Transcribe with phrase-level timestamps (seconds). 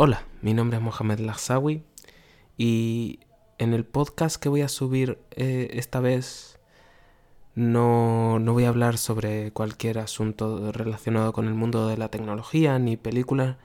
[0.00, 1.82] Hola, mi nombre es Mohamed Lazawi
[2.56, 3.18] y
[3.58, 6.60] en el podcast que voy a subir eh, esta vez
[7.56, 12.78] no, no voy a hablar sobre cualquier asunto relacionado con el mundo de la tecnología,
[12.78, 13.56] ni películas,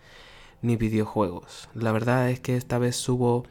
[0.64, 1.70] ni videojuegos.
[1.76, 3.44] La verdad es que esta vez subo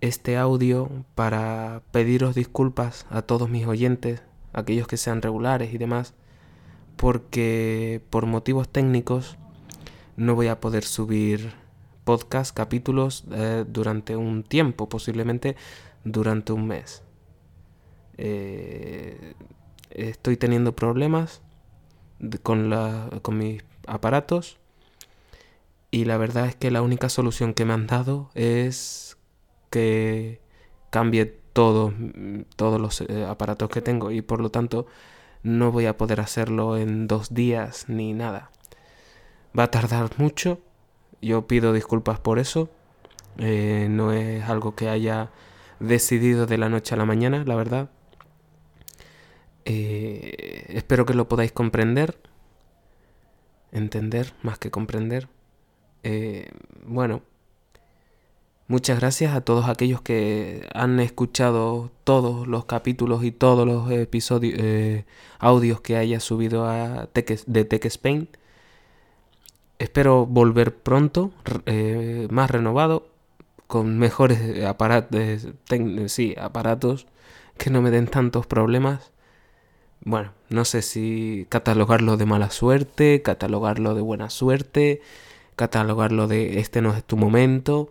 [0.00, 4.22] este audio para pediros disculpas a todos mis oyentes,
[4.54, 6.14] aquellos que sean regulares y demás,
[6.96, 9.36] porque por motivos técnicos
[10.20, 11.54] no voy a poder subir
[12.04, 15.56] podcast, capítulos eh, durante un tiempo, posiblemente
[16.04, 17.02] durante un mes.
[18.18, 19.32] Eh,
[19.88, 21.40] estoy teniendo problemas
[22.42, 24.58] con, la, con mis aparatos
[25.90, 29.16] y la verdad es que la única solución que me han dado es
[29.70, 30.42] que
[30.90, 31.24] cambie
[31.54, 31.94] todos
[32.58, 34.86] los eh, aparatos que tengo y por lo tanto
[35.42, 38.50] no voy a poder hacerlo en dos días ni nada.
[39.58, 40.60] Va a tardar mucho,
[41.20, 42.70] yo pido disculpas por eso,
[43.38, 45.30] eh, no es algo que haya
[45.78, 47.90] decidido de la noche a la mañana, la verdad.
[49.64, 52.18] Eh, espero que lo podáis comprender,
[53.72, 55.28] entender más que comprender.
[56.02, 56.50] Eh,
[56.86, 57.22] bueno,
[58.68, 65.04] muchas gracias a todos aquellos que han escuchado todos los capítulos y todos los episodios,
[65.38, 68.28] audios que haya subido a de Tech Spain.
[69.80, 71.30] Espero volver pronto,
[71.64, 73.08] eh, más renovado,
[73.66, 75.48] con mejores aparatos,
[76.08, 77.06] sí, aparatos
[77.56, 79.10] que no me den tantos problemas.
[80.04, 85.00] Bueno, no sé si catalogarlo de mala suerte, catalogarlo de buena suerte,
[85.56, 87.88] catalogarlo de este no es tu momento,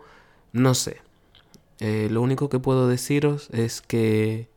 [0.52, 0.98] no sé.
[1.80, 4.48] Eh, lo único que puedo deciros es que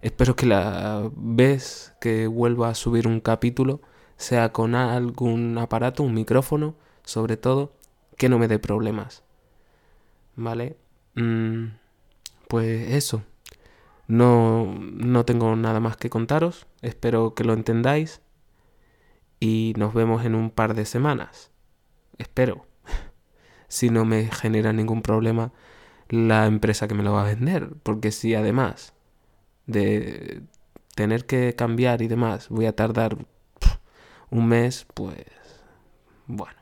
[0.00, 3.82] espero que la vez que vuelva a subir un capítulo
[4.20, 7.72] sea con algún aparato, un micrófono, sobre todo,
[8.18, 9.24] que no me dé problemas.
[10.36, 10.76] ¿Vale?
[11.14, 11.68] Mm,
[12.46, 13.22] pues eso.
[14.08, 16.66] No, no tengo nada más que contaros.
[16.82, 18.20] Espero que lo entendáis.
[19.40, 21.50] Y nos vemos en un par de semanas.
[22.18, 22.66] Espero.
[23.68, 25.52] si no me genera ningún problema
[26.10, 27.70] la empresa que me lo va a vender.
[27.82, 28.92] Porque si además
[29.66, 30.42] de
[30.94, 33.16] tener que cambiar y demás voy a tardar
[34.30, 35.26] un mes, pues
[36.26, 36.58] bueno.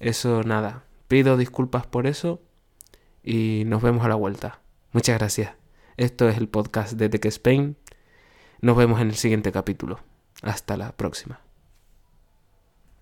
[0.00, 0.84] Eso nada.
[1.08, 2.40] Pido disculpas por eso
[3.22, 4.60] y nos vemos a la vuelta.
[4.92, 5.54] Muchas gracias.
[5.96, 7.76] Esto es el podcast de Tech Spain.
[8.60, 10.00] Nos vemos en el siguiente capítulo.
[10.42, 11.47] Hasta la próxima.